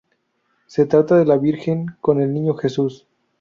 [0.65, 3.05] Se trata de la "Virgen con el Niño Jesus".